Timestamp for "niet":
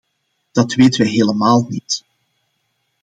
1.69-2.03